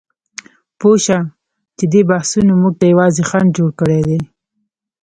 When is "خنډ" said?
3.29-3.49